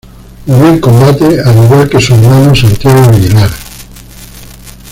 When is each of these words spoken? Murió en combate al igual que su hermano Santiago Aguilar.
Murió 0.47 0.67
en 0.69 0.79
combate 0.79 1.39
al 1.45 1.63
igual 1.63 1.87
que 1.87 2.01
su 2.01 2.15
hermano 2.15 2.55
Santiago 2.55 3.03
Aguilar. 3.03 3.51